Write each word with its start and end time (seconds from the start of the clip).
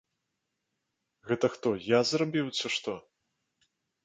Гэта 1.31 1.45
хто, 1.57 1.75
я 1.97 2.01
зрабіў, 2.13 2.45
ці 2.61 2.67
што? 2.79 2.97